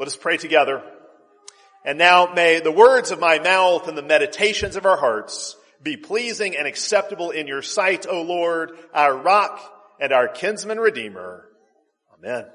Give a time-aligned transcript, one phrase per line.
[0.00, 0.82] Let us pray together.
[1.84, 5.98] And now may the words of my mouth and the meditations of our hearts be
[5.98, 9.60] pleasing and acceptable in your sight, O Lord, our rock
[10.00, 11.44] and our kinsman redeemer.
[12.16, 12.46] Amen.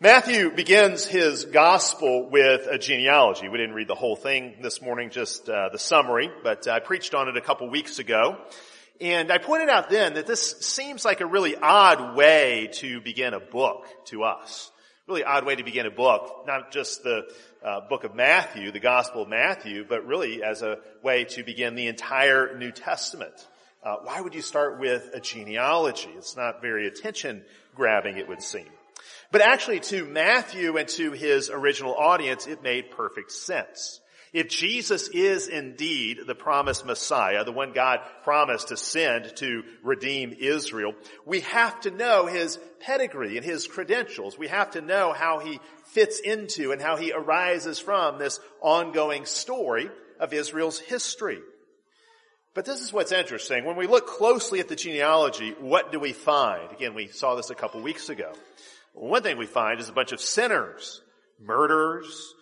[0.00, 3.50] Matthew begins his gospel with a genealogy.
[3.50, 7.12] We didn't read the whole thing this morning, just uh, the summary, but I preached
[7.12, 8.38] on it a couple weeks ago.
[9.02, 13.34] And I pointed out then that this seems like a really odd way to begin
[13.34, 14.70] a book to us.
[15.10, 17.22] Really odd way to begin a book, not just the
[17.64, 21.74] uh, book of Matthew, the Gospel of Matthew, but really as a way to begin
[21.74, 23.34] the entire New Testament.
[23.82, 26.10] Uh, why would you start with a genealogy?
[26.16, 27.42] It's not very attention
[27.74, 28.68] grabbing, it would seem.
[29.32, 34.00] But actually to Matthew and to his original audience, it made perfect sense.
[34.32, 40.36] If Jesus is indeed the promised Messiah, the one God promised to send to redeem
[40.38, 40.94] Israel,
[41.26, 44.38] we have to know his pedigree and his credentials.
[44.38, 49.24] We have to know how he fits into and how he arises from this ongoing
[49.24, 51.40] story of Israel's history.
[52.54, 53.64] But this is what's interesting.
[53.64, 56.70] When we look closely at the genealogy, what do we find?
[56.70, 58.32] Again, we saw this a couple weeks ago.
[58.92, 61.00] One thing we find is a bunch of sinners,
[61.40, 62.34] murderers,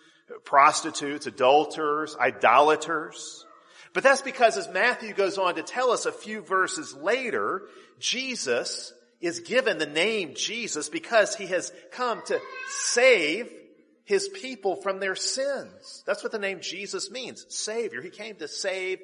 [0.43, 3.45] prostitutes, adulterers, idolaters.
[3.93, 7.63] But that's because as Matthew goes on to tell us a few verses later,
[7.99, 13.51] Jesus is given the name Jesus because he has come to save
[14.05, 16.03] his people from their sins.
[16.05, 17.45] That's what the name Jesus means.
[17.49, 18.01] Savior.
[18.01, 18.99] He came to save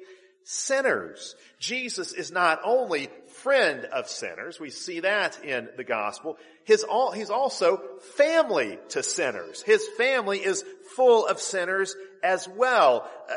[0.48, 1.34] sinners.
[1.58, 3.08] Jesus is not only
[3.42, 7.82] friend of sinners, we see that in the gospel, his all, he's also
[8.16, 9.60] family to sinners.
[9.62, 13.10] His family is full of sinners as well.
[13.28, 13.34] Uh,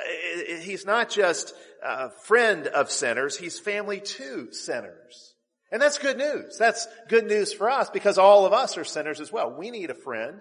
[0.61, 5.33] he's not just a friend of sinners, he's family to sinners.
[5.71, 6.57] And that's good news.
[6.59, 9.55] That's good news for us because all of us are sinners as well.
[9.57, 10.39] We need a friend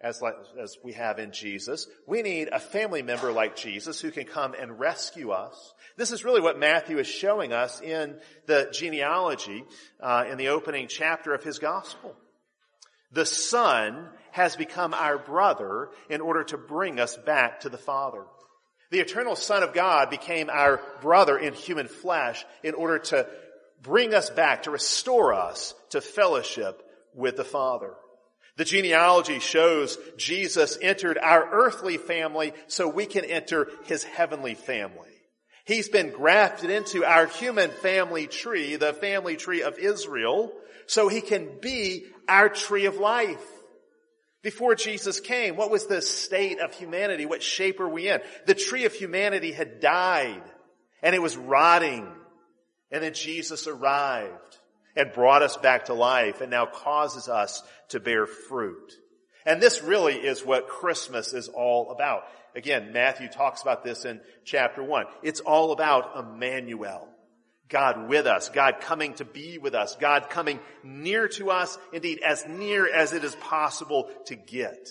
[0.00, 0.22] as,
[0.60, 1.86] as we have in Jesus.
[2.06, 5.74] We need a family member like Jesus who can come and rescue us.
[5.96, 9.64] This is really what Matthew is showing us in the genealogy
[10.00, 12.14] uh, in the opening chapter of his gospel.
[13.12, 18.24] The Son has become our brother in order to bring us back to the Father.
[18.90, 23.26] The eternal Son of God became our brother in human flesh in order to
[23.82, 26.82] bring us back, to restore us to fellowship
[27.14, 27.94] with the Father.
[28.60, 35.08] The genealogy shows Jesus entered our earthly family so we can enter his heavenly family.
[35.64, 40.52] He's been grafted into our human family tree, the family tree of Israel,
[40.86, 43.42] so he can be our tree of life.
[44.42, 47.24] Before Jesus came, what was the state of humanity?
[47.24, 48.20] What shape are we in?
[48.44, 50.42] The tree of humanity had died
[51.02, 52.06] and it was rotting.
[52.90, 54.59] And then Jesus arrived
[55.00, 58.92] and brought us back to life and now causes us to bear fruit.
[59.46, 62.24] And this really is what Christmas is all about.
[62.54, 65.06] Again, Matthew talks about this in chapter one.
[65.22, 67.08] It's all about Emmanuel.
[67.68, 72.20] God with us, God coming to be with us, God coming near to us, indeed
[72.20, 74.88] as near as it is possible to get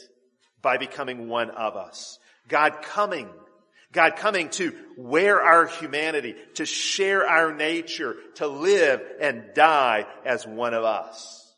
[0.62, 2.18] by becoming one of us.
[2.47, 3.30] God coming
[3.92, 10.46] God coming to wear our humanity, to share our nature, to live and die as
[10.46, 11.56] one of us.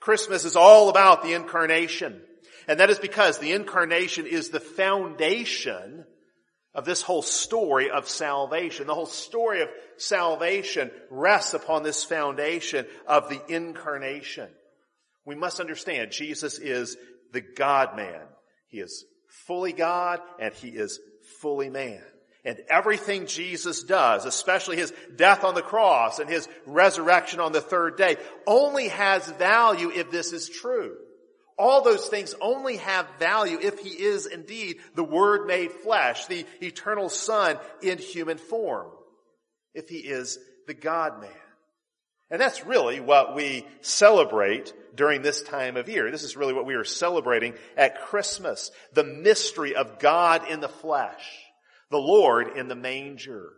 [0.00, 2.22] Christmas is all about the incarnation.
[2.66, 6.04] And that is because the incarnation is the foundation
[6.74, 8.86] of this whole story of salvation.
[8.86, 14.48] The whole story of salvation rests upon this foundation of the incarnation.
[15.26, 16.96] We must understand Jesus is
[17.32, 18.22] the God man.
[18.68, 19.04] He is
[19.46, 21.00] fully God and he is
[21.40, 22.02] fully man.
[22.44, 27.60] And everything Jesus does, especially his death on the cross and his resurrection on the
[27.60, 28.16] third day,
[28.46, 30.96] only has value if this is true.
[31.58, 36.46] All those things only have value if he is indeed the Word made flesh, the
[36.62, 38.92] eternal Son in human form.
[39.74, 40.38] If he is
[40.68, 41.30] the God man.
[42.30, 46.10] And that's really what we celebrate during this time of year.
[46.10, 48.70] This is really what we are celebrating at Christmas.
[48.92, 51.24] The mystery of God in the flesh.
[51.90, 53.50] The Lord in the manger.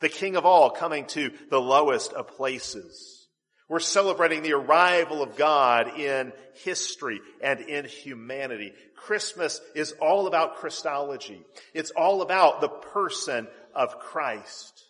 [0.00, 3.28] The King of all coming to the lowest of places.
[3.68, 6.32] We're celebrating the arrival of God in
[6.64, 8.72] history and in humanity.
[8.96, 11.40] Christmas is all about Christology.
[11.72, 14.89] It's all about the person of Christ.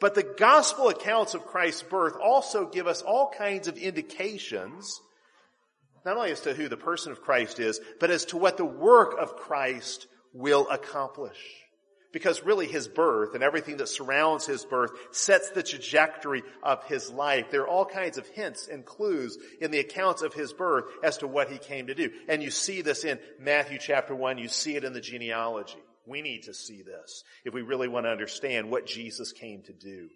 [0.00, 5.00] But the gospel accounts of Christ's birth also give us all kinds of indications,
[6.04, 8.64] not only as to who the person of Christ is, but as to what the
[8.64, 11.38] work of Christ will accomplish.
[12.12, 17.10] Because really his birth and everything that surrounds his birth sets the trajectory of his
[17.10, 17.50] life.
[17.50, 21.18] There are all kinds of hints and clues in the accounts of his birth as
[21.18, 22.10] to what he came to do.
[22.28, 24.38] And you see this in Matthew chapter 1.
[24.38, 25.82] You see it in the genealogy.
[26.06, 29.72] We need to see this if we really want to understand what Jesus came to
[29.72, 30.08] do.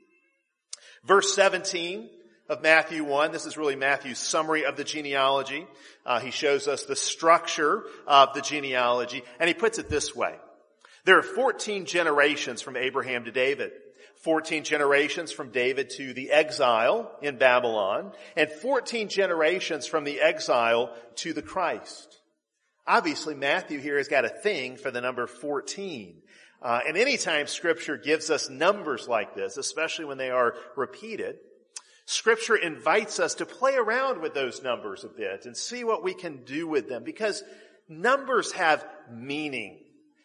[1.05, 2.09] Verse 17
[2.49, 3.33] of Matthew 1.
[3.33, 5.67] This is really Matthew's summary of the genealogy.
[6.05, 10.35] Uh, he shows us the structure of the genealogy, and he puts it this way.
[11.05, 13.73] There are 14 generations from Abraham to David.
[14.23, 20.95] 14 generations from David to the exile in Babylon, and 14 generations from the exile
[21.17, 22.19] to the Christ.
[22.91, 26.23] Obviously, Matthew here has got a thing for the number 14.
[26.61, 31.37] Uh, and anytime scripture gives us numbers like this, especially when they are repeated,
[32.07, 36.13] Scripture invites us to play around with those numbers a bit and see what we
[36.13, 37.45] can do with them because
[37.89, 39.79] numbers have meaning.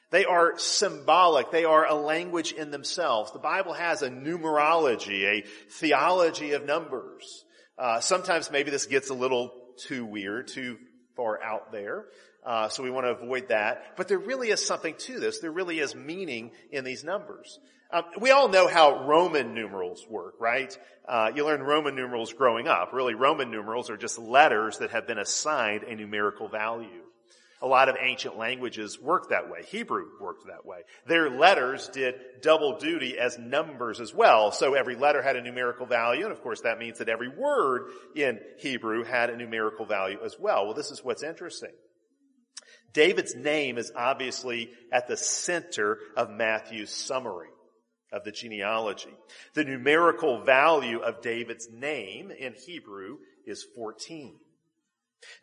[0.09, 1.51] They are symbolic.
[1.51, 3.33] They are a language in themselves.
[3.33, 7.45] The Bible has a numerology, a theology of numbers.
[7.77, 10.79] Uh, sometimes maybe this gets a little too weird, too
[11.15, 12.05] far out there.
[12.45, 13.97] Uh, so we want to avoid that.
[13.97, 15.39] But there really is something to this.
[15.39, 17.59] There really is meaning in these numbers.
[17.91, 20.77] Um, we all know how Roman numerals work, right?
[21.07, 22.93] Uh, you learn Roman numerals growing up.
[22.93, 27.03] Really, Roman numerals are just letters that have been assigned a numerical value.
[27.61, 29.63] A lot of ancient languages work that way.
[29.63, 30.79] Hebrew worked that way.
[31.07, 34.51] Their letters did double duty as numbers as well.
[34.51, 37.89] So every letter had a numerical value, and of course that means that every word
[38.15, 40.65] in Hebrew had a numerical value as well.
[40.65, 41.71] Well, this is what's interesting.
[42.95, 47.49] David's name is obviously at the center of Matthew's summary
[48.11, 49.13] of the genealogy.
[49.53, 54.35] The numerical value of David's name in Hebrew is 14.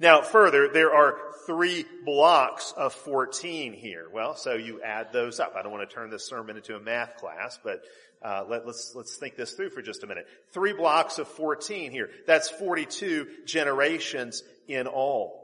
[0.00, 4.06] Now further, there are three blocks of 14 here.
[4.10, 5.54] Well, so you add those up.
[5.54, 7.82] I don't want to turn this sermon into a math class, but
[8.24, 10.26] uh, let, let's let's think this through for just a minute.
[10.52, 12.08] Three blocks of 14 here.
[12.26, 15.41] That's 42 generations in all.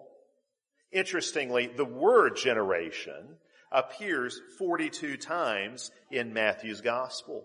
[0.92, 3.36] Interestingly, the word generation
[3.70, 7.44] appears 42 times in Matthew's gospel.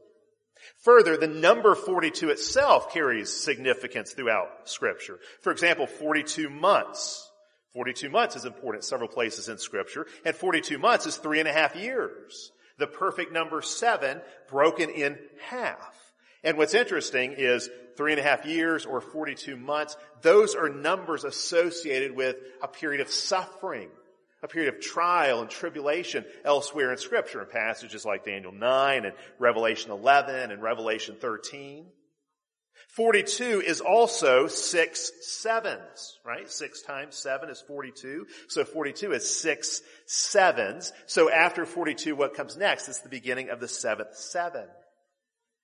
[0.83, 5.19] Further, the number 42 itself carries significance throughout scripture.
[5.41, 7.29] For example, 42 months.
[7.73, 11.53] 42 months is important several places in scripture, and 42 months is three and a
[11.53, 12.51] half years.
[12.77, 15.17] The perfect number seven broken in
[15.49, 15.95] half.
[16.43, 21.23] And what's interesting is three and a half years or 42 months, those are numbers
[21.23, 23.89] associated with a period of suffering
[24.43, 29.15] a period of trial and tribulation elsewhere in scripture in passages like Daniel 9 and
[29.39, 31.85] Revelation 11 and Revelation 13.
[32.89, 36.49] 42 is also six sevens, right?
[36.51, 38.27] Six times seven is 42.
[38.49, 40.91] So 42 is six sevens.
[41.07, 42.89] So after 42, what comes next?
[42.89, 44.65] It's the beginning of the seventh seven,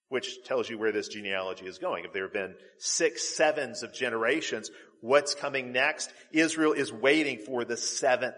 [0.10, 2.04] which tells you where this genealogy is going.
[2.04, 4.70] If there have been six sevens of generations,
[5.02, 6.12] what's coming next?
[6.32, 8.36] Israel is waiting for the seventh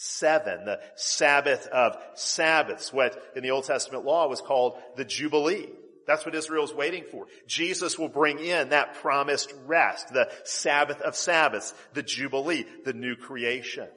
[0.00, 5.68] seven, the Sabbath of Sabbaths, what in the Old Testament law was called the Jubilee.
[6.06, 7.26] That's what Israel's waiting for.
[7.48, 13.16] Jesus will bring in that promised rest, the Sabbath of Sabbaths, the Jubilee, the new
[13.16, 13.88] creation.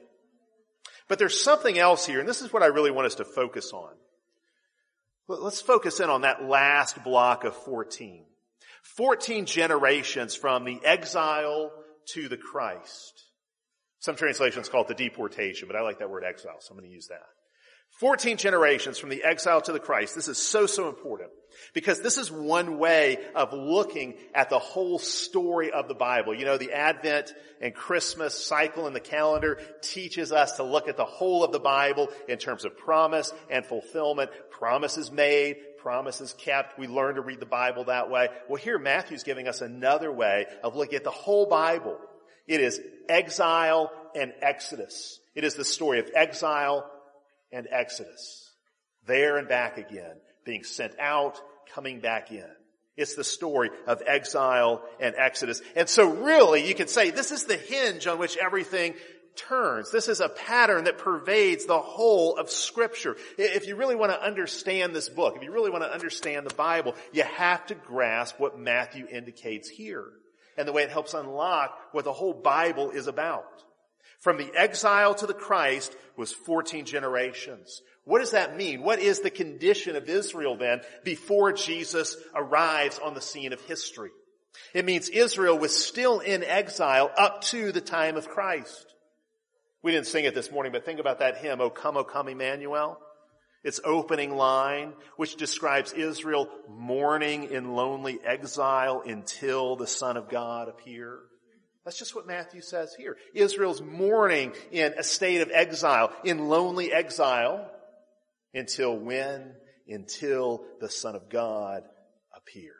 [1.08, 3.72] But there's something else here, and this is what I really want us to focus
[3.72, 3.92] on.
[5.40, 8.24] Let's focus in on that last block of 14.
[8.82, 11.70] 14 generations from the exile
[12.12, 13.24] to the Christ.
[14.00, 16.90] Some translations call it the deportation, but I like that word exile, so I'm going
[16.90, 17.22] to use that.
[18.02, 20.16] 14 generations from the exile to the Christ.
[20.16, 21.30] This is so, so important
[21.72, 26.34] because this is one way of looking at the whole story of the Bible.
[26.34, 30.96] You know, the Advent and Christmas cycle in the calendar teaches us to look at
[30.96, 34.32] the whole of the Bible in terms of promise and fulfillment.
[34.50, 36.80] Promises made, promises kept.
[36.80, 38.30] We learn to read the Bible that way.
[38.48, 41.98] Well, here Matthew's giving us another way of looking at the whole Bible
[42.48, 45.20] it is exile and exodus.
[45.34, 46.90] It is the story of exile
[47.52, 48.50] and exodus.
[49.06, 50.16] There and back again.
[50.44, 51.40] Being sent out,
[51.74, 52.46] coming back in.
[52.96, 55.62] It's the story of exile and exodus.
[55.74, 58.94] And so really you could say this is the hinge on which everything
[59.34, 59.90] turns.
[59.90, 63.16] This is a pattern that pervades the whole of scripture.
[63.38, 66.54] If you really want to understand this book, if you really want to understand the
[66.54, 70.04] Bible, you have to grasp what Matthew indicates here
[70.58, 73.64] and the way it helps unlock what the whole Bible is about.
[74.22, 77.82] From the exile to the Christ was 14 generations.
[78.04, 78.82] What does that mean?
[78.82, 84.10] What is the condition of Israel then before Jesus arrives on the scene of history?
[84.74, 88.86] It means Israel was still in exile up to the time of Christ.
[89.82, 92.28] We didn't sing it this morning, but think about that hymn, O come, O come,
[92.28, 92.98] Emmanuel.
[93.64, 100.68] its opening line, which describes Israel mourning in lonely exile until the Son of God
[100.68, 101.20] appear.
[101.84, 103.16] That's just what Matthew says here.
[103.34, 107.68] Israel's mourning in a state of exile, in lonely exile,
[108.54, 109.54] until when?
[109.88, 111.82] Until the Son of God
[112.34, 112.72] appear.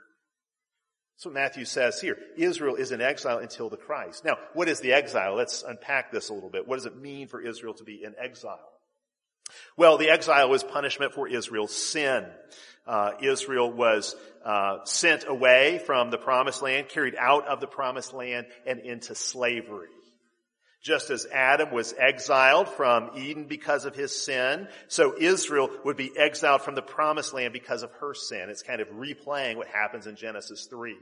[1.17, 2.17] That's what Matthew says here.
[2.37, 4.25] Israel is in exile until the Christ.
[4.25, 5.35] Now, what is the exile?
[5.37, 6.67] Let's unpack this a little bit.
[6.67, 8.72] What does it mean for Israel to be in exile?
[9.77, 12.27] Well, the exile was punishment for Israel's sin.
[12.87, 18.13] Uh, Israel was uh, sent away from the promised land, carried out of the promised
[18.13, 19.89] land, and into slavery.
[20.83, 26.11] Just as Adam was exiled from Eden because of his sin, so Israel would be
[26.17, 28.51] exiled from the promised land because of her sin.
[28.51, 30.97] It's kind of replaying what happens in Genesis 3.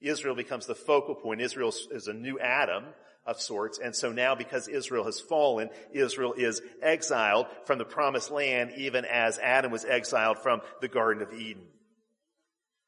[0.00, 1.40] Israel becomes the focal point.
[1.40, 2.84] Israel is a new Adam
[3.28, 3.78] of sorts.
[3.78, 9.04] And so now because Israel has fallen, Israel is exiled from the promised land even
[9.04, 11.62] as Adam was exiled from the Garden of Eden.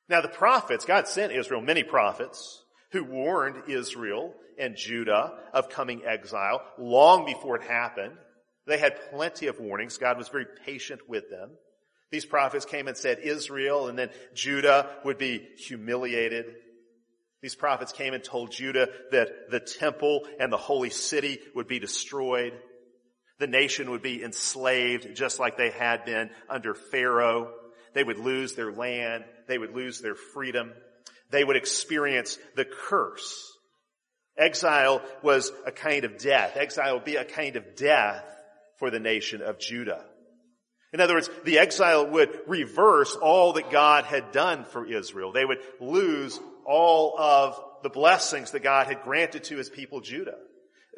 [0.09, 6.02] Now the prophets, God sent Israel many prophets who warned Israel and Judah of coming
[6.04, 8.14] exile long before it happened.
[8.66, 9.99] They had plenty of warnings.
[9.99, 11.50] God was very patient with them.
[12.11, 16.47] These prophets came and said Israel and then Judah would be humiliated
[17.42, 21.78] these prophets came and told Judah that the temple and the holy city would be
[21.78, 22.52] destroyed.
[23.38, 27.52] The nation would be enslaved just like they had been under Pharaoh.
[27.94, 29.25] They would lose their land.
[29.49, 30.73] They would lose their freedom.
[31.30, 33.35] They would experience the curse.
[34.37, 36.56] Exile was a kind of death.
[36.56, 38.25] Exile would be a kind of death
[38.78, 40.04] for the nation of Judah.
[40.92, 45.32] In other words, the exile would reverse all that God had done for Israel.
[45.32, 46.38] They would lose
[46.71, 50.37] all of the blessings that God had granted to his people Judah.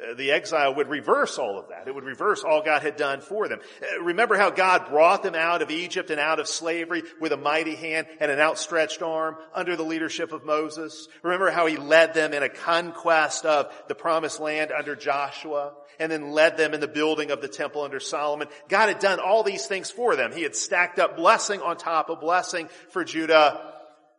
[0.02, 1.86] Uh, the exile would reverse all of that.
[1.86, 3.60] It would reverse all God had done for them.
[3.80, 7.36] Uh, remember how God brought them out of Egypt and out of slavery with a
[7.36, 11.08] mighty hand and an outstretched arm under the leadership of Moses?
[11.22, 16.10] Remember how he led them in a conquest of the promised land under Joshua and
[16.10, 18.48] then led them in the building of the temple under Solomon?
[18.68, 20.32] God had done all these things for them.
[20.32, 23.72] He had stacked up blessing on top of blessing for Judah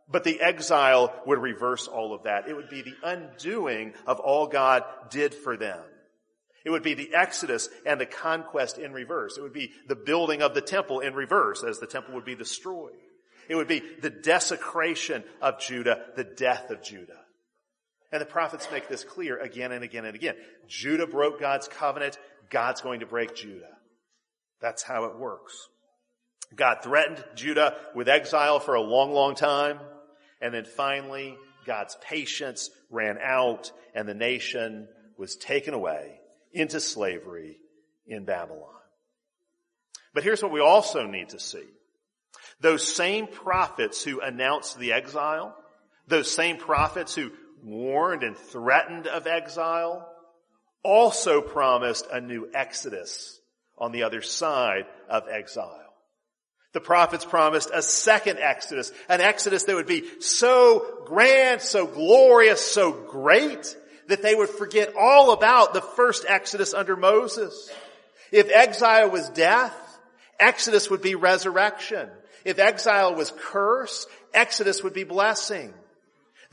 [0.10, 2.48] but the exile would reverse all of that.
[2.48, 5.80] It would be the undoing of all God did for them.
[6.66, 9.38] It would be the exodus and the conquest in reverse.
[9.38, 12.36] It would be the building of the temple in reverse as the temple would be
[12.36, 12.94] destroyed.
[13.50, 17.20] It would be the desecration of Judah, the death of Judah.
[18.12, 20.36] And the prophets make this clear again and again and again.
[20.68, 22.18] Judah broke God's covenant.
[22.50, 23.76] God's going to break Judah.
[24.62, 25.54] That's how it works.
[26.56, 29.80] God threatened Judah with exile for a long, long time.
[30.44, 36.20] And then finally, God's patience ran out and the nation was taken away
[36.52, 37.58] into slavery
[38.06, 38.70] in Babylon.
[40.14, 41.64] But here's what we also need to see.
[42.60, 45.56] Those same prophets who announced the exile,
[46.08, 47.32] those same prophets who
[47.64, 50.06] warned and threatened of exile,
[50.84, 53.40] also promised a new exodus
[53.78, 55.83] on the other side of exile.
[56.74, 62.62] The prophets promised a second exodus, an exodus that would be so grand, so glorious,
[62.62, 63.78] so great
[64.08, 67.72] that they would forget all about the first exodus under Moses.
[68.32, 69.76] If exile was death,
[70.40, 72.10] exodus would be resurrection.
[72.44, 75.74] If exile was curse, exodus would be blessing.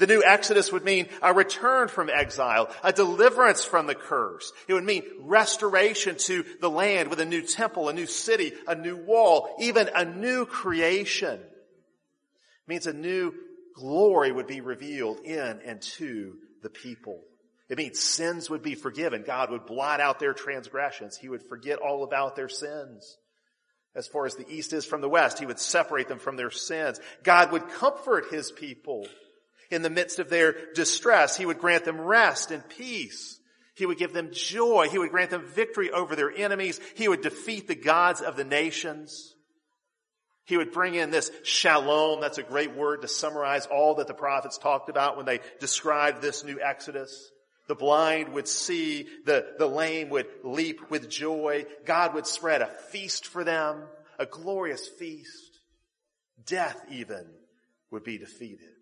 [0.01, 4.51] The new Exodus would mean a return from exile, a deliverance from the curse.
[4.67, 8.75] It would mean restoration to the land with a new temple, a new city, a
[8.75, 11.35] new wall, even a new creation.
[11.35, 13.35] It means a new
[13.77, 17.21] glory would be revealed in and to the people.
[17.69, 19.23] It means sins would be forgiven.
[19.27, 21.19] God would blot out their transgressions.
[21.19, 23.19] He would forget all about their sins.
[23.95, 26.51] As far as the east is from the west, He would separate them from their
[26.51, 26.99] sins.
[27.23, 29.07] God would comfort His people
[29.71, 31.37] in the midst of their distress.
[31.37, 33.39] He would grant them rest and peace.
[33.75, 34.89] He would give them joy.
[34.91, 36.81] He would grant them victory over their enemies.
[36.97, 39.35] He would defeat the gods of the nations.
[40.45, 42.21] He would bring in this shalom.
[42.21, 46.21] That's a great word to summarize all that the prophets talked about when they described
[46.21, 47.31] this new Exodus.
[47.69, 51.67] The blind would see, the, the lame would leap with joy.
[51.85, 53.85] God would spread a feast for them,
[54.19, 55.61] a glorious feast.
[56.47, 57.31] Death even
[57.93, 58.75] would be defeated.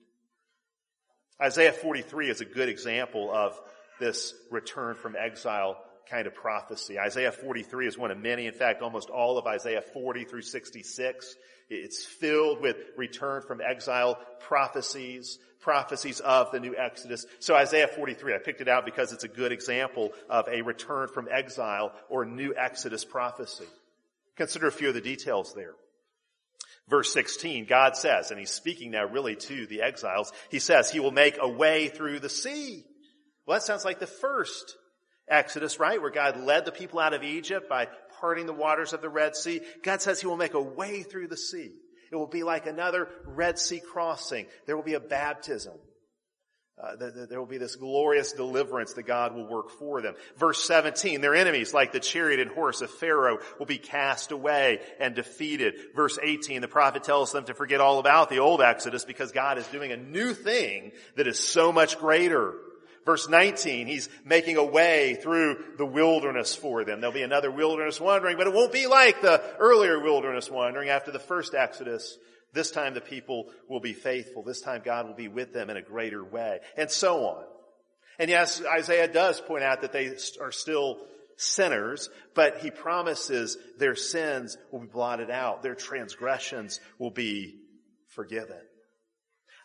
[1.40, 3.58] Isaiah 43 is a good example of
[4.00, 5.76] this return from exile
[6.10, 6.98] kind of prophecy.
[6.98, 8.46] Isaiah 43 is one of many.
[8.46, 11.36] In fact, almost all of Isaiah 40 through 66.
[11.70, 17.26] It's filled with return from exile prophecies, prophecies of the new Exodus.
[17.38, 21.08] So Isaiah 43, I picked it out because it's a good example of a return
[21.08, 23.66] from exile or new Exodus prophecy.
[24.36, 25.74] Consider a few of the details there.
[26.88, 31.00] Verse 16, God says, and he's speaking now really to the exiles, he says, he
[31.00, 32.84] will make a way through the sea.
[33.46, 34.76] Well, that sounds like the first
[35.28, 36.00] Exodus, right?
[36.00, 37.88] Where God led the people out of Egypt by
[38.20, 39.60] parting the waters of the Red Sea.
[39.82, 41.72] God says he will make a way through the sea.
[42.10, 44.46] It will be like another Red Sea crossing.
[44.66, 45.74] There will be a baptism.
[46.80, 46.94] Uh,
[47.28, 50.14] there will be this glorious deliverance that God will work for them.
[50.36, 54.80] Verse 17, their enemies, like the chariot and horse of Pharaoh, will be cast away
[55.00, 55.74] and defeated.
[55.96, 59.58] Verse 18, the prophet tells them to forget all about the old Exodus because God
[59.58, 62.54] is doing a new thing that is so much greater.
[63.04, 67.00] Verse 19, he's making a way through the wilderness for them.
[67.00, 71.10] There'll be another wilderness wandering, but it won't be like the earlier wilderness wandering after
[71.10, 72.18] the first Exodus
[72.52, 74.42] this time the people will be faithful.
[74.42, 76.60] This time God will be with them in a greater way.
[76.76, 77.44] And so on.
[78.18, 80.98] And yes, Isaiah does point out that they are still
[81.36, 85.62] sinners, but he promises their sins will be blotted out.
[85.62, 87.60] Their transgressions will be
[88.08, 88.60] forgiven.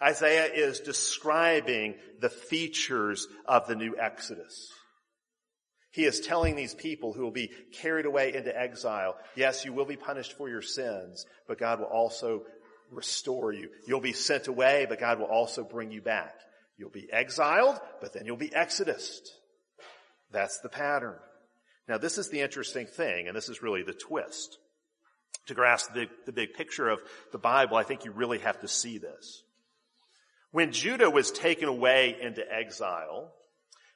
[0.01, 4.69] Isaiah is describing the features of the new Exodus.
[5.91, 9.85] He is telling these people who will be carried away into exile, yes, you will
[9.85, 12.43] be punished for your sins, but God will also
[12.93, 13.69] restore you.
[13.87, 16.35] You'll be sent away, but God will also bring you back.
[16.77, 19.31] You'll be exiled, but then you'll be exodused.
[20.31, 21.15] That's the pattern.
[21.87, 24.57] Now this is the interesting thing, and this is really the twist.
[25.47, 28.67] To grasp the, the big picture of the Bible, I think you really have to
[28.67, 29.43] see this.
[30.51, 33.33] When Judah was taken away into exile,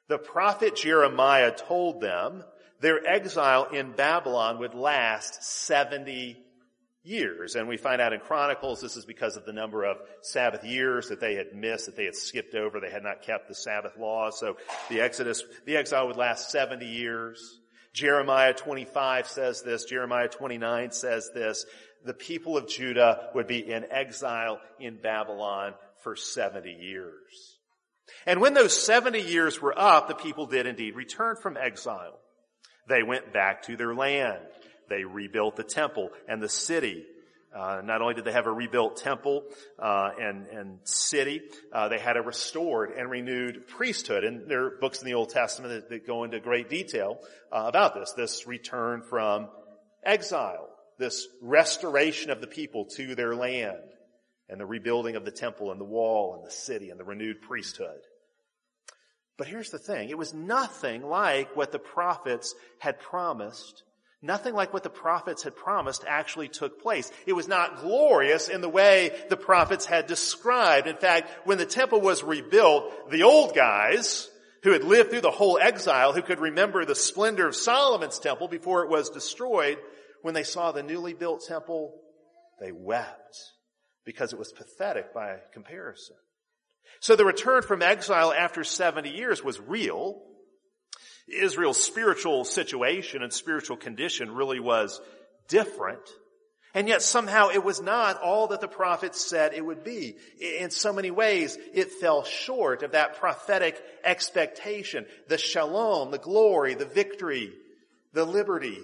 [0.09, 2.43] the prophet Jeremiah told them
[2.79, 6.37] their exile in Babylon would last 70
[7.07, 7.55] years.
[7.55, 11.09] And we find out in Chronicles this is because of the number of Sabbath years
[11.09, 12.79] that they had missed, that they had skipped over.
[12.79, 14.39] They had not kept the Sabbath laws.
[14.39, 14.57] So
[14.89, 17.59] the Exodus, the exile would last 70 years.
[17.93, 19.85] Jeremiah 25 says this.
[19.85, 21.65] Jeremiah 29 says this.
[22.05, 25.73] The people of Judah would be in exile in Babylon
[26.03, 27.57] for 70 years.
[28.25, 32.19] And when those 70 years were up, the people did indeed return from exile.
[32.87, 34.45] They went back to their land.
[34.89, 37.05] They rebuilt the temple and the city.
[37.55, 39.43] Uh, not only did they have a rebuilt temple
[39.79, 41.41] uh, and, and city,
[41.73, 44.23] uh, they had a restored and renewed priesthood.
[44.23, 47.17] And there are books in the Old Testament that, that go into great detail
[47.51, 48.13] uh, about this.
[48.13, 49.47] This return from
[50.03, 50.69] exile,
[50.99, 53.77] this restoration of the people to their land,
[54.49, 57.41] and the rebuilding of the temple and the wall and the city and the renewed
[57.41, 57.99] priesthood.
[59.37, 60.09] But here's the thing.
[60.09, 63.83] It was nothing like what the prophets had promised
[64.21, 67.11] Nothing like what the prophets had promised actually took place.
[67.27, 70.87] It was not glorious in the way the prophets had described.
[70.87, 74.27] In fact, when the temple was rebuilt, the old guys
[74.63, 78.47] who had lived through the whole exile, who could remember the splendor of Solomon's temple
[78.47, 79.77] before it was destroyed,
[80.23, 81.93] when they saw the newly built temple,
[82.59, 83.37] they wept
[84.03, 86.15] because it was pathetic by comparison.
[87.01, 90.23] So the return from exile after 70 years was real.
[91.27, 95.01] Israel's spiritual situation and spiritual condition really was
[95.47, 96.07] different.
[96.73, 100.15] And yet somehow it was not all that the prophets said it would be.
[100.39, 105.05] In so many ways, it fell short of that prophetic expectation.
[105.27, 107.51] The shalom, the glory, the victory,
[108.13, 108.77] the liberty,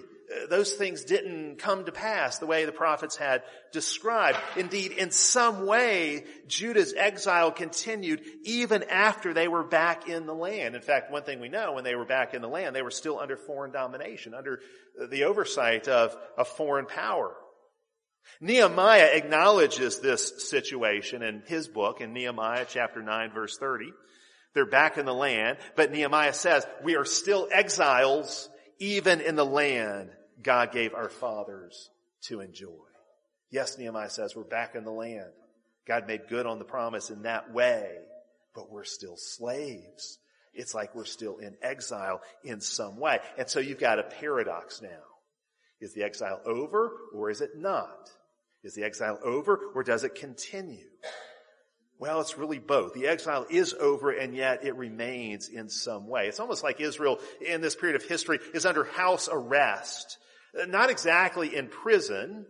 [0.48, 4.38] those things didn't come to pass the way the prophets had described.
[4.56, 10.74] Indeed, in some way, Judah's exile continued even after they were back in the land.
[10.74, 12.90] In fact, one thing we know, when they were back in the land, they were
[12.90, 14.60] still under foreign domination, under
[15.10, 17.34] the oversight of a foreign power.
[18.40, 23.92] Nehemiah acknowledges this situation in his book in Nehemiah chapter 9 verse 30.
[24.54, 28.48] They're back in the land, but Nehemiah says, we are still exiles
[28.84, 30.10] even in the land
[30.42, 31.88] God gave our fathers
[32.24, 32.68] to enjoy.
[33.50, 35.30] Yes, Nehemiah says we're back in the land.
[35.86, 37.88] God made good on the promise in that way,
[38.54, 40.18] but we're still slaves.
[40.52, 43.20] It's like we're still in exile in some way.
[43.38, 44.88] And so you've got a paradox now.
[45.80, 48.10] Is the exile over or is it not?
[48.62, 50.88] Is the exile over or does it continue?
[52.04, 52.92] Well, it's really both.
[52.92, 56.28] The exile is over and yet it remains in some way.
[56.28, 60.18] It's almost like Israel in this period of history is under house arrest.
[60.68, 62.44] Not exactly in prison,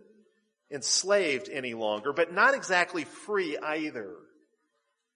[0.69, 4.15] enslaved any longer, but not exactly free either.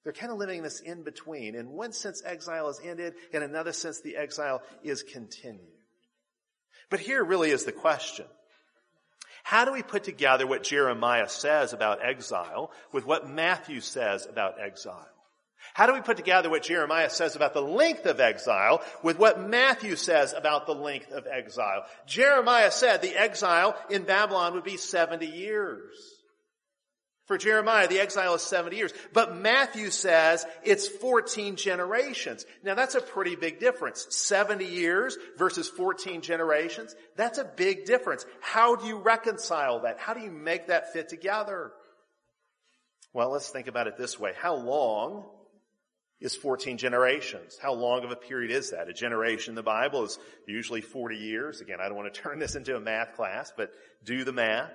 [0.06, 1.56] They're kind of living this in between.
[1.56, 3.16] In one sense, exile is ended.
[3.34, 5.68] In another sense, the exile is continued.
[6.90, 8.26] But here really is the question.
[9.44, 14.60] How do we put together what Jeremiah says about exile with what Matthew says about
[14.60, 15.08] exile?
[15.74, 19.42] How do we put together what Jeremiah says about the length of exile with what
[19.42, 21.84] Matthew says about the length of exile?
[22.08, 26.19] Jeremiah said the exile in Babylon would be 70 years.
[27.30, 28.92] For Jeremiah, the exile is 70 years.
[29.14, 32.44] But Matthew says it's 14 generations.
[32.64, 34.08] Now that's a pretty big difference.
[34.10, 36.96] 70 years versus 14 generations.
[37.18, 38.26] That's a big difference.
[38.42, 40.00] How do you reconcile that?
[40.00, 41.72] How do you make that fit together?
[43.14, 44.32] Well, let's think about it this way.
[44.36, 45.26] How long
[46.20, 47.60] is 14 generations.
[47.62, 48.90] How long of a period is that?
[48.90, 51.62] A generation in the Bible is usually 40 years.
[51.62, 53.72] Again, I don't want to turn this into a math class, but
[54.04, 54.72] do the math.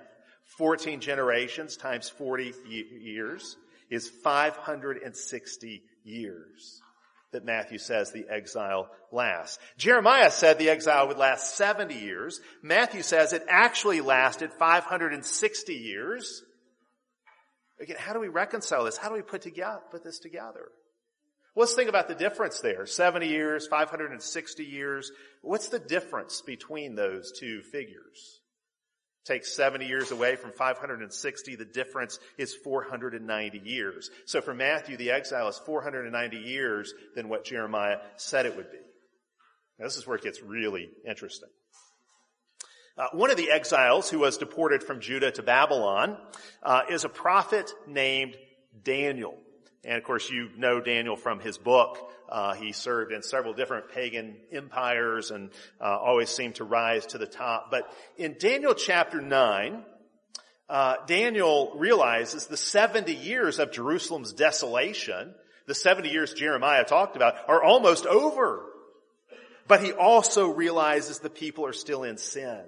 [0.57, 3.57] 14 generations times 40 years
[3.89, 6.81] is 560 years
[7.31, 9.59] that Matthew says the exile lasts.
[9.77, 12.39] Jeremiah said the exile would last 70 years.
[12.61, 16.43] Matthew says it actually lasted 560 years.
[17.81, 18.97] Again, how do we reconcile this?
[18.97, 20.69] How do we put together, put this together?
[21.57, 22.85] Let's think about the difference there.
[22.85, 25.11] 70 years, 560 years.
[25.41, 28.39] What's the difference between those two figures?
[29.25, 34.11] Take 70 years away from 560, the difference is 490 years.
[34.25, 38.77] So for Matthew, the exile is 490 years than what Jeremiah said it would be.
[39.79, 41.49] Now, this is where it gets really interesting.
[42.97, 46.17] Uh, one of the exiles who was deported from Judah to Babylon
[46.63, 48.37] uh, is a prophet named
[48.83, 49.37] Daniel.
[49.83, 51.97] And of course, you know Daniel from his book.
[52.29, 57.17] Uh, he served in several different pagan empires and uh, always seemed to rise to
[57.17, 57.69] the top.
[57.71, 59.83] But in Daniel chapter 9,
[60.67, 65.35] uh, Daniel realizes the 70 years of Jerusalem's desolation,
[65.67, 68.65] the 70 years Jeremiah talked about, are almost over.
[69.67, 72.61] But he also realizes the people are still in sin.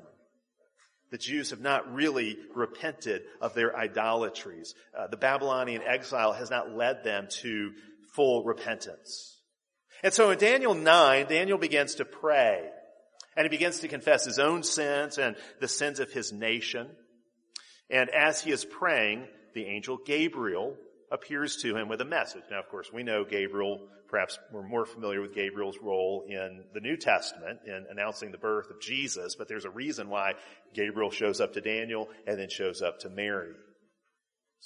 [1.10, 4.76] The Jews have not really repented of their idolatries.
[4.98, 7.72] Uh, the Babylonian exile has not led them to
[8.14, 9.37] full repentance.
[10.04, 12.70] And so in Daniel 9, Daniel begins to pray.
[13.36, 16.88] And he begins to confess his own sins and the sins of his nation.
[17.90, 20.76] And as he is praying, the angel Gabriel
[21.12, 22.44] appears to him with a message.
[22.52, 26.82] Now, of course, we know Gabriel, perhaps we're more familiar with Gabriel's role in the
[26.82, 30.34] New Testament in announcing the birth of Jesus, but there's a reason why
[30.74, 33.54] Gabriel shows up to Daniel and then shows up to Mary.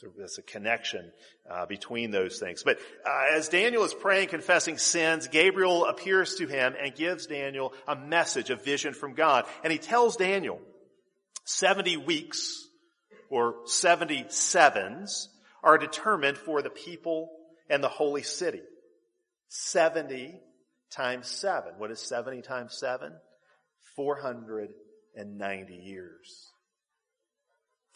[0.02, 1.12] So there's a connection
[1.48, 2.64] uh, between those things.
[2.64, 7.72] But uh, as Daniel is praying, confessing sins, Gabriel appears to him and gives Daniel
[7.88, 9.46] a message, a vision from God.
[9.64, 10.60] And he tells Daniel,
[11.44, 12.68] 70 weeks
[13.30, 15.30] or 70 sevens
[15.64, 17.30] are determined for the people
[17.70, 18.62] and the holy city.
[19.50, 20.34] 70
[20.92, 21.74] times 7.
[21.78, 23.14] What is 70 times 7?
[23.96, 26.52] 490 years.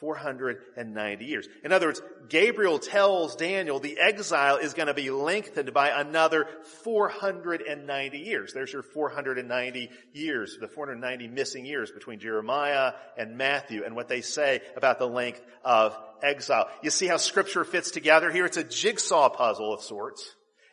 [0.05, 1.47] 490 years.
[1.63, 6.47] In other words, Gabriel tells Daniel the exile is going to be lengthened by another
[6.83, 8.53] 490 years.
[8.53, 14.21] There's your 490 years, the 490 missing years between Jeremiah and Matthew and what they
[14.21, 16.67] say about the length of exile.
[16.83, 18.45] You see how scripture fits together here?
[18.45, 20.23] It's a jigsaw puzzle of sorts.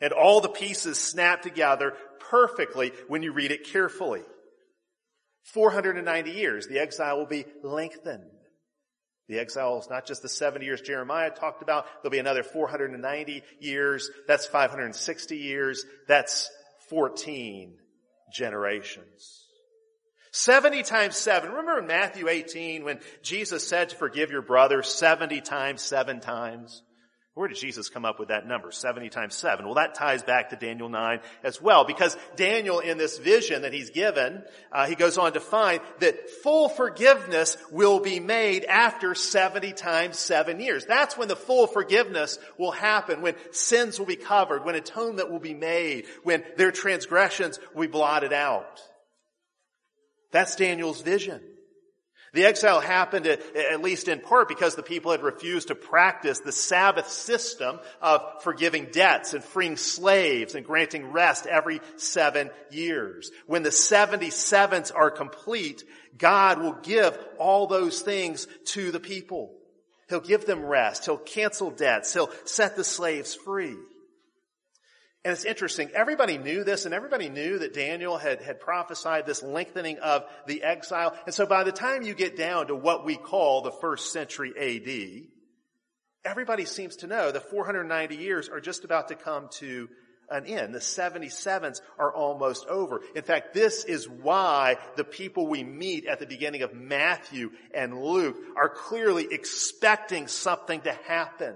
[0.03, 1.95] And all the pieces snap together
[2.31, 4.21] perfectly when you read it carefully.
[5.55, 8.41] 490 years, the exile will be lengthened.
[9.28, 11.87] The exile is not just the 70 years Jeremiah talked about.
[12.02, 14.11] There'll be another 490 years.
[14.26, 15.85] That's 560 years.
[16.08, 16.50] That's
[16.90, 17.78] 14
[18.35, 19.46] generations.
[20.32, 21.50] 70 times 7.
[21.50, 26.82] Remember in Matthew 18 when Jesus said to forgive your brother 70 times 7 times?
[27.35, 28.71] Where did Jesus come up with that number?
[28.71, 29.64] 70 times 7.
[29.64, 33.73] Well, that ties back to Daniel 9 as well, because Daniel in this vision that
[33.73, 39.14] he's given, uh, he goes on to find that full forgiveness will be made after
[39.14, 40.85] 70 times 7 years.
[40.85, 45.40] That's when the full forgiveness will happen, when sins will be covered, when atonement will
[45.40, 48.83] be made, when their transgressions will be blotted out.
[50.33, 51.40] That's Daniel's vision.
[52.33, 56.38] The exile happened at, at, least in part because the people had refused to practice
[56.38, 63.31] the Sabbath system of forgiving debts and freeing slaves and granting rest every seven years.
[63.47, 65.85] When the 77s are complete,
[66.16, 69.53] God will give all those things to the people.
[70.09, 71.05] He'll give them rest.
[71.05, 72.14] He'll cancel debts.
[72.14, 73.77] He'll set the slaves free.
[75.24, 75.90] And it's interesting.
[75.94, 80.64] Everybody knew this and everybody knew that Daniel had, had prophesied this lengthening of the
[80.64, 81.14] exile.
[81.26, 84.52] And so by the time you get down to what we call the first century
[84.58, 85.28] AD,
[86.24, 89.88] everybody seems to know the 490 years are just about to come to
[90.28, 90.74] an end.
[90.74, 93.02] The 77s are almost over.
[93.14, 98.02] In fact, this is why the people we meet at the beginning of Matthew and
[98.02, 101.54] Luke are clearly expecting something to happen.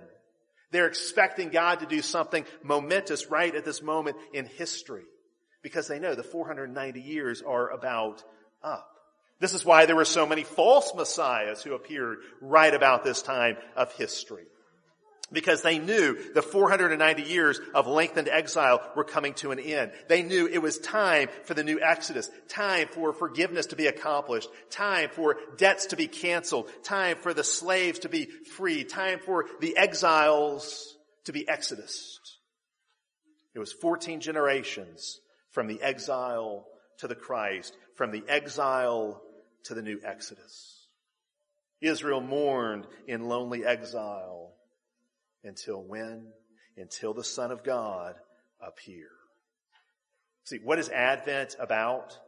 [0.76, 5.04] They're expecting God to do something momentous right at this moment in history
[5.62, 8.22] because they know the 490 years are about
[8.62, 8.86] up.
[9.40, 13.56] This is why there were so many false messiahs who appeared right about this time
[13.74, 14.44] of history.
[15.32, 19.90] Because they knew the 490 years of lengthened exile were coming to an end.
[20.08, 24.48] They knew it was time for the new Exodus, time for forgiveness to be accomplished,
[24.70, 29.46] time for debts to be canceled, time for the slaves to be free, time for
[29.60, 32.20] the exiles to be exodus.
[33.54, 35.18] It was 14 generations
[35.50, 36.66] from the exile
[36.98, 39.22] to the Christ, from the exile
[39.64, 40.86] to the new Exodus.
[41.80, 44.55] Israel mourned in lonely exile
[45.46, 46.28] until when?
[46.76, 48.14] Until the Son of God
[48.60, 49.08] appear.
[50.44, 52.18] See, what is Advent about?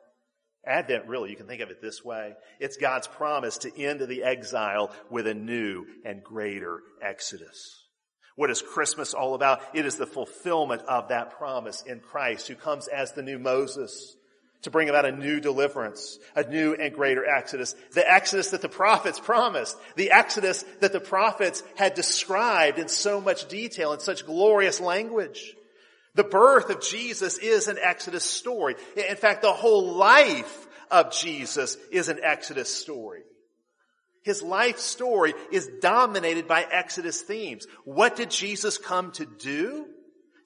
[0.67, 2.35] Advent, really, you can think of it this way.
[2.59, 7.85] It's God's promise to end the exile with a new and greater Exodus.
[8.37, 9.63] What is Christmas all about?
[9.75, 14.17] It is the fulfillment of that promise in Christ who comes as the new Moses
[14.62, 17.75] to bring about a new deliverance, a new and greater exodus.
[17.92, 23.21] The exodus that the prophets promised, the exodus that the prophets had described in so
[23.21, 25.55] much detail, in such glorious language.
[26.14, 28.75] The birth of Jesus is an exodus story.
[28.97, 33.23] In fact, the whole life of Jesus is an exodus story.
[34.23, 37.66] His life story is dominated by exodus themes.
[37.85, 39.87] What did Jesus come to do?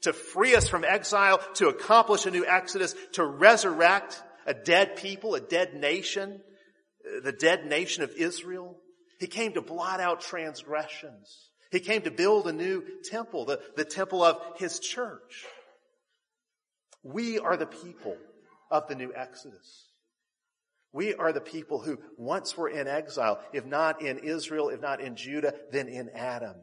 [0.02, 5.34] To free us from exile, to accomplish a new exodus, to resurrect a dead people,
[5.34, 6.40] a dead nation,
[7.22, 8.76] the dead nation of Israel.
[9.18, 11.50] He came to blot out transgressions.
[11.70, 15.44] He came to build a new temple, the, the temple of his church.
[17.02, 18.16] We are the people
[18.70, 19.88] of the new Exodus.
[20.92, 25.00] We are the people who once were in exile, if not in Israel, if not
[25.00, 26.56] in Judah, then in Adam.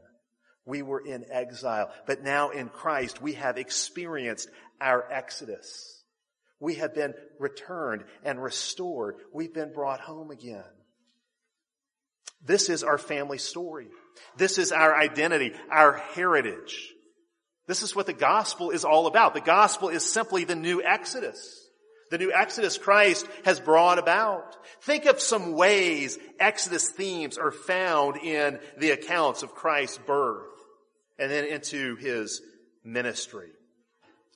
[0.69, 4.47] We were in exile, but now in Christ we have experienced
[4.79, 6.03] our exodus.
[6.59, 9.15] We have been returned and restored.
[9.33, 10.63] We've been brought home again.
[12.45, 13.87] This is our family story.
[14.37, 16.93] This is our identity, our heritage.
[17.65, 19.33] This is what the gospel is all about.
[19.33, 21.65] The gospel is simply the new exodus.
[22.11, 24.57] The new Exodus Christ has brought about.
[24.81, 30.48] Think of some ways Exodus themes are found in the accounts of Christ's birth
[31.19, 32.41] and then into his
[32.83, 33.51] ministry.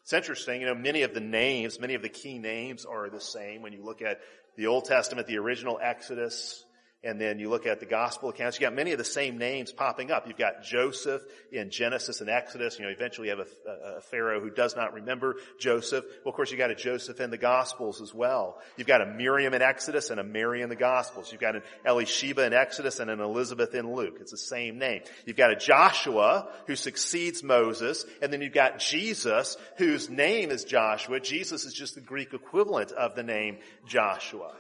[0.02, 3.22] It's interesting, you know, many of the names, many of the key names are the
[3.22, 4.20] same when you look at
[4.58, 6.66] the Old Testament, the original Exodus,
[7.04, 9.74] and then you look at the gospel accounts, you got many of the same names
[9.74, 10.26] popping up.
[10.26, 12.80] You've got Joseph in Genesis and Exodus.
[12.80, 16.06] You know, eventually you have a, a, Pharaoh who does not remember Joseph.
[16.24, 18.62] Well, of course you got a Joseph in the gospels as well.
[18.78, 21.30] You've got a Miriam in Exodus and a Mary in the gospels.
[21.30, 24.18] You've got an Elisheba in Exodus and an Elizabeth in Luke.
[24.22, 25.02] It's the same name.
[25.26, 30.64] You've got a Joshua who succeeds Moses, and then you've got Jesus whose name is
[30.64, 31.20] Joshua.
[31.20, 34.54] Jesus is just the Greek equivalent of the name Joshua.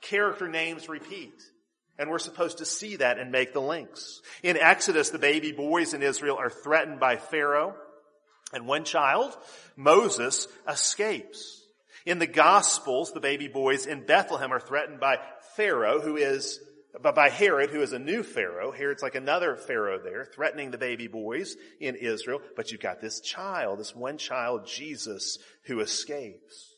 [0.00, 1.42] Character names repeat.
[1.98, 4.20] And we're supposed to see that and make the links.
[4.42, 7.74] In Exodus, the baby boys in Israel are threatened by Pharaoh.
[8.52, 9.36] And one child,
[9.76, 11.62] Moses, escapes.
[12.04, 15.18] In the Gospels, the baby boys in Bethlehem are threatened by
[15.56, 16.60] Pharaoh, who is,
[17.02, 18.70] by Herod, who is a new Pharaoh.
[18.70, 22.40] Herod's like another Pharaoh there, threatening the baby boys in Israel.
[22.54, 26.75] But you've got this child, this one child, Jesus, who escapes.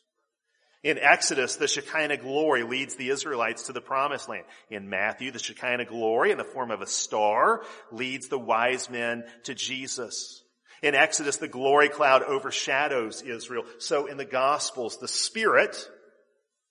[0.84, 4.44] In Exodus, the Shekinah glory leads the Israelites to the promised land.
[4.70, 9.24] In Matthew, the Shekinah glory in the form of a star leads the wise men
[9.44, 10.42] to Jesus.
[10.80, 13.64] In Exodus, the glory cloud overshadows Israel.
[13.78, 15.88] So in the Gospels, the Spirit,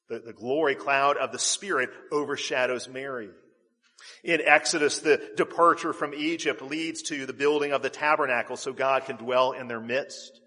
[0.07, 3.29] the, the glory cloud of the Spirit overshadows Mary.
[4.23, 9.05] In Exodus, the departure from Egypt leads to the building of the tabernacle so God
[9.05, 10.39] can dwell in their midst.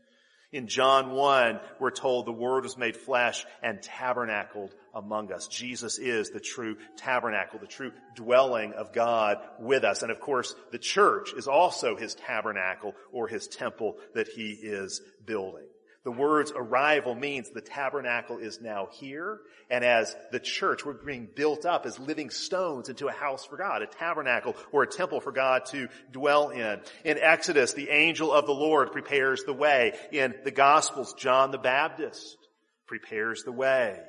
[0.52, 5.46] In John 1, we're told the Word was made flesh and tabernacled among us.
[5.46, 10.02] Jesus is the true tabernacle, the true dwelling of God with us.
[10.02, 15.00] And of course, the church is also His tabernacle or His temple that He is
[15.24, 15.68] building.
[16.02, 21.28] The word's arrival means the tabernacle is now here, and as the church, we're being
[21.36, 25.20] built up as living stones into a house for God, a tabernacle or a temple
[25.20, 26.80] for God to dwell in.
[27.04, 29.92] In Exodus, the angel of the Lord prepares the way.
[30.10, 32.38] In the Gospels, John the Baptist
[32.86, 34.00] prepares the way.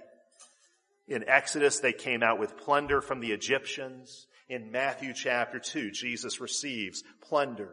[1.10, 4.28] In Exodus, they came out with plunder from the Egyptians.
[4.48, 7.72] In Matthew chapter 2, Jesus receives plunder,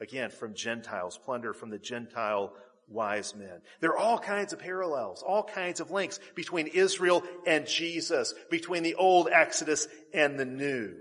[0.00, 2.52] again, from Gentiles, plunder from the Gentile
[2.88, 3.60] wise men.
[3.80, 8.82] There are all kinds of parallels, all kinds of links between Israel and Jesus, between
[8.82, 10.94] the old Exodus and the new.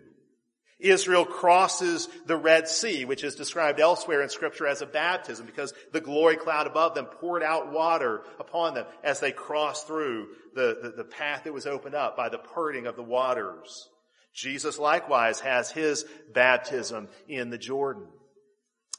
[0.81, 5.73] Israel crosses the Red Sea, which is described elsewhere in scripture as a baptism because
[5.91, 10.79] the glory cloud above them poured out water upon them as they crossed through the,
[10.81, 13.89] the, the, path that was opened up by the parting of the waters.
[14.33, 18.07] Jesus likewise has his baptism in the Jordan,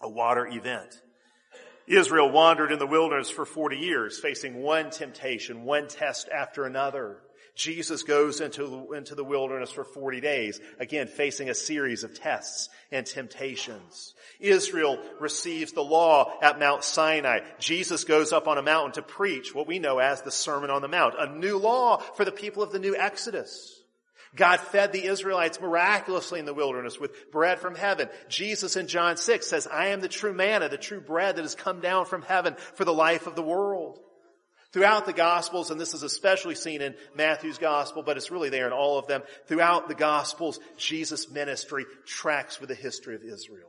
[0.01, 0.95] a water event.
[1.87, 7.19] Israel wandered in the wilderness for 40 years, facing one temptation, one test after another.
[7.55, 12.71] Jesus goes into, into the wilderness for 40 days, again facing a series of tests
[12.91, 14.15] and temptations.
[14.41, 17.41] Israel receives the law at Mount Sinai.
[17.59, 20.81] Jesus goes up on a mountain to preach what we know as the Sermon on
[20.81, 23.82] the Mount, a new law for the people of the new Exodus.
[24.35, 28.09] God fed the Israelites miraculously in the wilderness with bread from heaven.
[28.29, 31.55] Jesus in John 6 says, I am the true manna, the true bread that has
[31.55, 33.99] come down from heaven for the life of the world.
[34.73, 38.67] Throughout the Gospels, and this is especially seen in Matthew's Gospel, but it's really there
[38.67, 43.69] in all of them, throughout the Gospels, Jesus' ministry tracks with the history of Israel.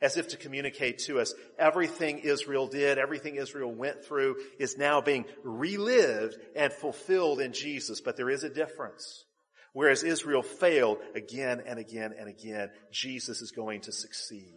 [0.00, 5.00] As if to communicate to us, everything Israel did, everything Israel went through is now
[5.00, 9.24] being relived and fulfilled in Jesus, but there is a difference.
[9.72, 14.54] Whereas Israel failed again and again and again, Jesus is going to succeed.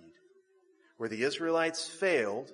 [0.98, 2.52] Where the Israelites failed,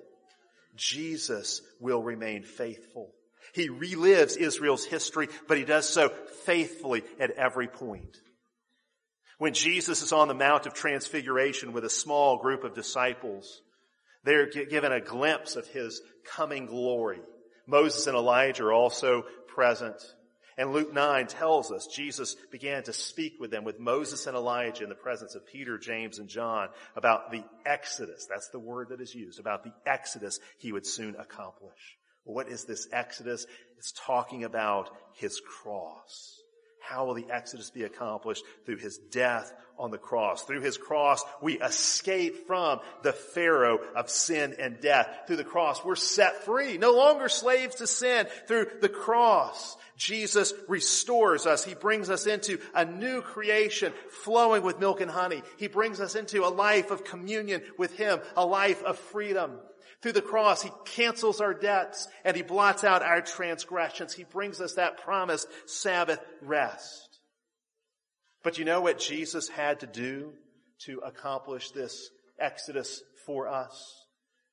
[0.76, 3.12] Jesus will remain faithful.
[3.52, 6.10] He relives Israel's history, but he does so
[6.44, 8.18] faithfully at every point.
[9.38, 13.62] When Jesus is on the Mount of Transfiguration with a small group of disciples,
[14.22, 17.20] they're given a glimpse of his coming glory.
[17.66, 19.96] Moses and Elijah are also present.
[20.60, 24.82] And Luke 9 tells us Jesus began to speak with them with Moses and Elijah
[24.82, 28.26] in the presence of Peter, James, and John about the exodus.
[28.28, 31.96] That's the word that is used, about the exodus he would soon accomplish.
[32.24, 33.46] What is this exodus?
[33.78, 36.36] It's talking about his cross.
[36.80, 38.42] How will the exodus be accomplished?
[38.66, 40.44] Through his death on the cross.
[40.44, 45.08] Through his cross, we escape from the Pharaoh of sin and death.
[45.26, 46.78] Through the cross, we're set free.
[46.78, 48.26] No longer slaves to sin.
[48.46, 51.64] Through the cross, Jesus restores us.
[51.64, 55.42] He brings us into a new creation flowing with milk and honey.
[55.58, 59.58] He brings us into a life of communion with Him, a life of freedom.
[60.02, 64.12] Through the cross, He cancels our debts and He blots out our transgressions.
[64.12, 67.20] He brings us that promised Sabbath rest.
[68.42, 70.32] But you know what Jesus had to do
[70.86, 72.08] to accomplish this
[72.38, 73.94] exodus for us?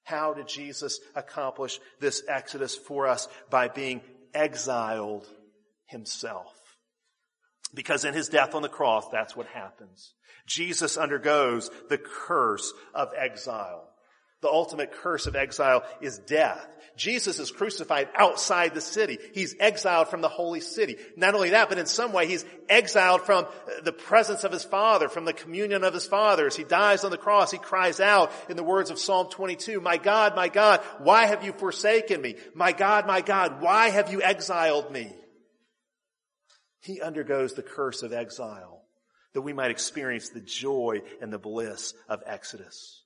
[0.03, 3.27] How did Jesus accomplish this exodus for us?
[3.49, 4.01] By being
[4.33, 5.25] exiled
[5.85, 6.53] himself.
[7.73, 10.13] Because in his death on the cross, that's what happens.
[10.45, 13.89] Jesus undergoes the curse of exile.
[14.41, 16.67] The ultimate curse of exile is death.
[16.95, 19.17] Jesus is crucified outside the city.
[19.33, 20.97] He's exiled from the holy city.
[21.15, 23.47] Not only that, but in some way he's exiled from
[23.83, 26.45] the presence of his Father, from the communion of his Father.
[26.45, 29.79] As he dies on the cross, he cries out in the words of Psalm 22,
[29.79, 32.35] My God, my God, why have you forsaken me?
[32.53, 35.15] My God, my God, why have you exiled me?
[36.81, 38.83] He undergoes the curse of exile
[39.33, 43.03] that we might experience the joy and the bliss of Exodus.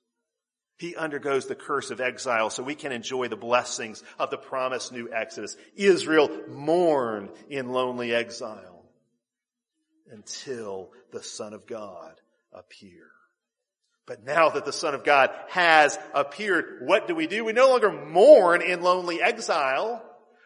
[0.78, 4.92] He undergoes the curse of exile so we can enjoy the blessings of the promised
[4.92, 5.56] new Exodus.
[5.76, 8.84] Israel mourned in lonely exile
[10.10, 12.14] until the Son of God
[12.52, 13.08] appeared.
[14.06, 17.44] But now that the Son of God has appeared, what do we do?
[17.44, 20.02] We no longer mourn in lonely exile.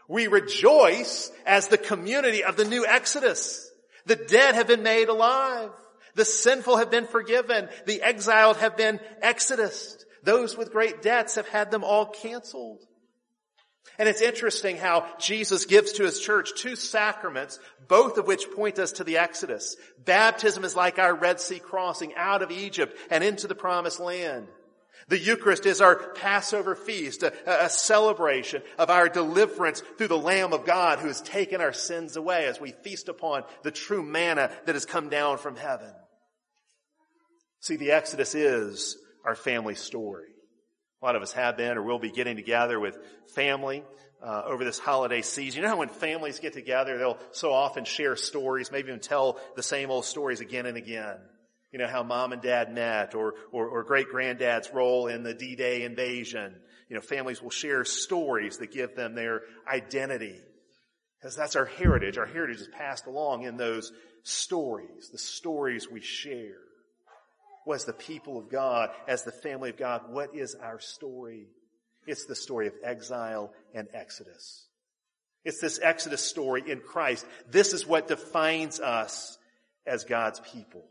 [0.09, 3.69] We rejoice as the community of the new Exodus.
[4.05, 5.71] The dead have been made alive.
[6.15, 7.69] The sinful have been forgiven.
[7.87, 10.06] The exiled have been exodused.
[10.27, 12.83] Those with great debts have had them all canceled.
[13.97, 18.81] And it's interesting how Jesus gives to his church two sacraments, both of which point
[18.81, 19.77] us to the Exodus.
[20.05, 24.49] Baptism is like our Red Sea crossing out of Egypt and into the promised land.
[25.07, 27.33] The Eucharist is our Passover feast, a,
[27.67, 32.17] a, celebration of our deliverance through the Lamb of God who has taken our sins
[32.17, 35.93] away as we feast upon the true manna that has come down from heaven.
[37.61, 40.29] See, the Exodus is our family story.
[41.03, 42.97] A lot of us have been or will be getting together with
[43.35, 43.85] family
[44.25, 45.59] uh, over this holiday season.
[45.59, 49.39] You know how when families get together, they'll so often share stories, maybe even tell
[49.57, 51.19] the same old stories again and again
[51.77, 55.35] you know, how mom and dad met or, or, or great granddad's role in the
[55.35, 56.55] D-Day invasion.
[56.89, 60.41] You know, families will share stories that give them their identity.
[61.19, 62.19] Because that's our heritage.
[62.19, 63.93] Our heritage is passed along in those
[64.23, 66.57] stories, the stories we share.
[67.67, 71.49] Well, as the people of God, as the family of God, what is our story?
[72.07, 74.69] It's the story of exile and exodus.
[75.45, 77.27] It's this exodus story in Christ.
[77.51, 79.37] This is what defines us
[79.85, 80.85] as God's people.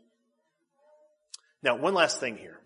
[1.62, 2.58] Now, one last thing here.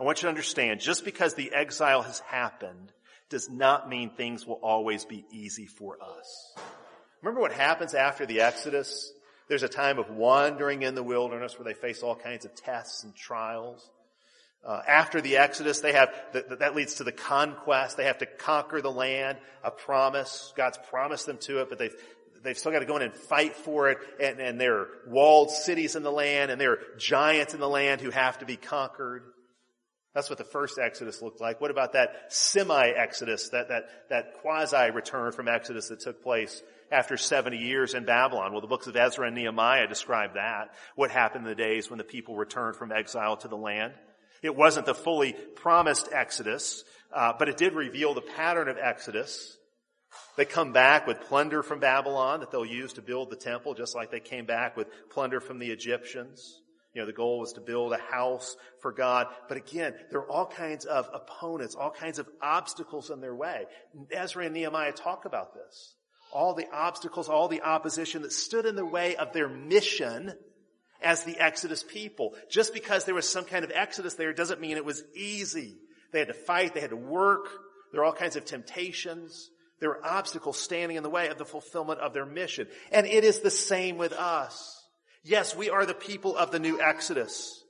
[0.00, 2.92] I want you to understand, just because the exile has happened
[3.30, 6.54] does not mean things will always be easy for us.
[7.22, 9.12] Remember what happens after the Exodus?
[9.48, 13.04] There's a time of wandering in the wilderness where they face all kinds of tests
[13.04, 13.88] and trials.
[14.64, 17.96] Uh, after the Exodus, they have the, that leads to the conquest.
[17.96, 20.52] They have to conquer the land, a promise.
[20.56, 21.94] God's promised them to it, but they've
[22.44, 23.98] they've still got to go in and fight for it.
[24.20, 27.68] And, and there are walled cities in the land, and there are giants in the
[27.68, 29.24] land who have to be conquered.
[30.14, 31.60] That's what the first Exodus looked like.
[31.60, 36.62] What about that semi-Exodus, that, that, that quasi-return from Exodus that took place
[36.92, 38.52] after 70 years in Babylon?
[38.52, 40.74] Well, the books of Ezra and Nehemiah describe that.
[40.94, 43.94] What happened in the days when the people returned from exile to the land.
[44.42, 49.56] It wasn't the fully promised Exodus, uh, but it did reveal the pattern of Exodus.
[50.36, 53.94] They come back with plunder from Babylon that they'll use to build the temple, just
[53.94, 56.60] like they came back with plunder from the Egyptians.
[56.94, 59.28] You know, the goal was to build a house for God.
[59.48, 63.64] But again, there are all kinds of opponents, all kinds of obstacles in their way.
[64.10, 65.94] Ezra and Nehemiah talk about this.
[66.32, 70.32] All the obstacles, all the opposition that stood in the way of their mission
[71.02, 72.34] as the Exodus people.
[72.50, 75.76] Just because there was some kind of Exodus there doesn't mean it was easy.
[76.12, 77.48] They had to fight, they had to work,
[77.92, 79.50] there were all kinds of temptations.
[79.78, 82.68] There were obstacles standing in the way of the fulfillment of their mission.
[82.90, 84.80] And it is the same with us.
[85.24, 87.62] Yes, we are the people of the new Exodus,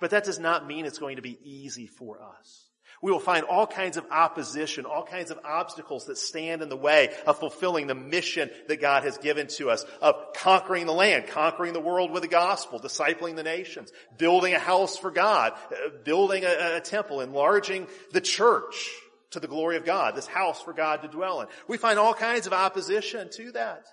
[0.00, 2.69] but that does not mean it's going to be easy for us.
[3.02, 6.76] We will find all kinds of opposition, all kinds of obstacles that stand in the
[6.76, 11.26] way of fulfilling the mission that God has given to us, of conquering the land,
[11.26, 15.90] conquering the world with the gospel, discipling the nations, building a house for God, uh,
[16.04, 18.90] building a, a temple, enlarging the church
[19.30, 21.46] to the glory of God, this house for God to dwell in.
[21.68, 23.86] We find all kinds of opposition to that.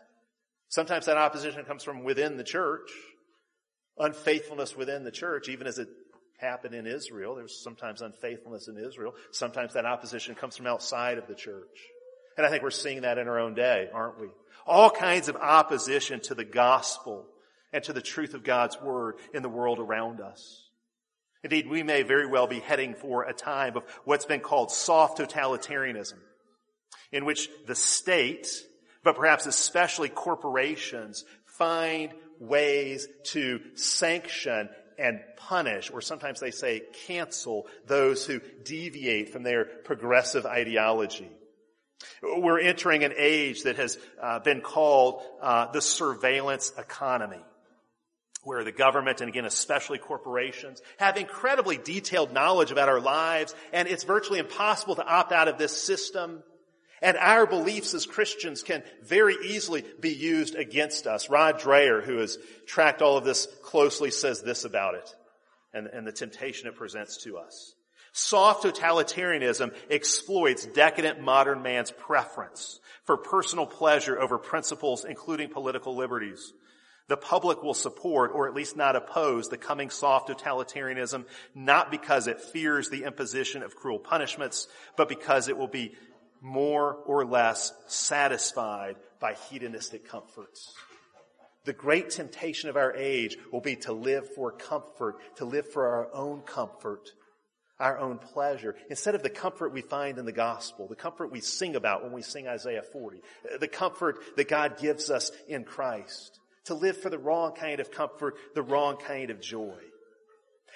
[0.67, 2.91] Sometimes that opposition comes from within the church,
[3.97, 5.87] unfaithfulness within the church, even as it
[6.37, 7.35] happened in Israel.
[7.35, 9.13] There's sometimes unfaithfulness in Israel.
[9.31, 11.79] Sometimes that opposition comes from outside of the church.
[12.37, 14.27] And I think we're seeing that in our own day, aren't we?
[14.65, 17.25] All kinds of opposition to the gospel
[17.73, 20.63] and to the truth of God's word in the world around us.
[21.43, 25.19] Indeed, we may very well be heading for a time of what's been called soft
[25.19, 26.17] totalitarianism,
[27.11, 28.47] in which the state,
[29.03, 37.67] but perhaps especially corporations, find ways to sanction and punish, or sometimes they say cancel,
[37.85, 41.29] those who deviate from their progressive ideology.
[42.21, 47.41] We're entering an age that has uh, been called uh, the surveillance economy,
[48.43, 53.87] where the government, and again especially corporations, have incredibly detailed knowledge about our lives, and
[53.87, 56.43] it's virtually impossible to opt out of this system.
[57.01, 61.29] And our beliefs as Christians can very easily be used against us.
[61.29, 65.15] Rod Dreher, who has tracked all of this closely, says this about it
[65.73, 67.75] and, and the temptation it presents to us.
[68.13, 76.51] Soft totalitarianism exploits decadent modern man's preference for personal pleasure over principles including political liberties.
[77.09, 81.25] The public will support, or at least not oppose, the coming soft totalitarianism,
[81.55, 84.67] not because it fears the imposition of cruel punishments,
[84.97, 85.95] but because it will be
[86.41, 90.73] more or less satisfied by hedonistic comforts.
[91.65, 95.87] The great temptation of our age will be to live for comfort, to live for
[95.87, 97.11] our own comfort,
[97.79, 101.41] our own pleasure, instead of the comfort we find in the gospel, the comfort we
[101.41, 103.21] sing about when we sing Isaiah 40,
[103.59, 107.91] the comfort that God gives us in Christ, to live for the wrong kind of
[107.91, 109.77] comfort, the wrong kind of joy.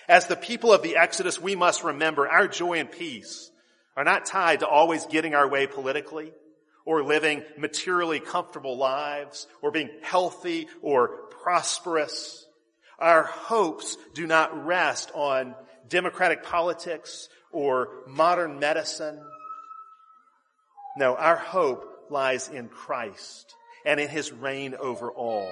[0.08, 3.51] As the people of the Exodus, we must remember our joy and peace
[3.96, 6.32] are not tied to always getting our way politically
[6.86, 12.46] or living materially comfortable lives or being healthy or prosperous.
[13.00, 15.56] Our hopes do not rest on
[15.90, 19.20] democratic politics or modern medicine.
[20.98, 25.52] No, our hope lies in Christ and in his reign over all.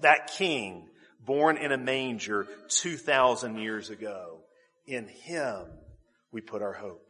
[0.00, 0.88] That king
[1.24, 4.38] born in a manger 2,000 years ago,
[4.86, 5.66] in him
[6.32, 7.09] we put our hope.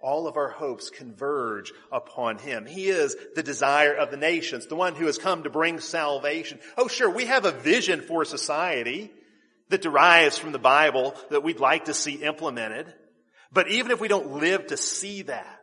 [0.00, 2.66] All of our hopes converge upon Him.
[2.66, 6.60] He is the desire of the nations, the one who has come to bring salvation.
[6.76, 9.10] Oh sure, we have a vision for society
[9.70, 12.92] that derives from the Bible that we'd like to see implemented.
[13.52, 15.58] But even if we don't live to see that,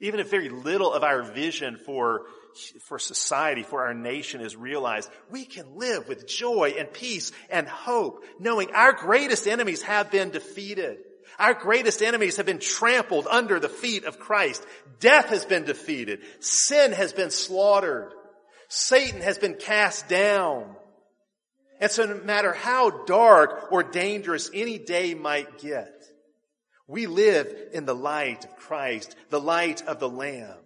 [0.00, 2.26] even if very little of our vision for,
[2.86, 7.68] for society, for our nation is realized, we can live with joy and peace and
[7.68, 10.98] hope, knowing our greatest enemies have been defeated.
[11.38, 14.64] Our greatest enemies have been trampled under the feet of Christ.
[15.00, 16.20] Death has been defeated.
[16.40, 18.12] Sin has been slaughtered.
[18.68, 20.76] Satan has been cast down.
[21.80, 25.92] And so no matter how dark or dangerous any day might get,
[26.86, 30.58] we live in the light of Christ, the light of the Lamb,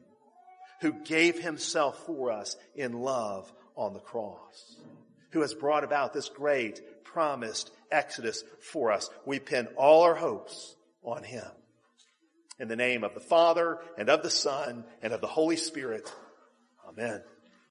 [0.81, 4.77] who gave himself for us in love on the cross,
[5.31, 9.09] who has brought about this great promised exodus for us.
[9.25, 11.47] We pin all our hopes on him.
[12.59, 16.11] In the name of the Father and of the Son and of the Holy Spirit.
[16.89, 17.23] Amen.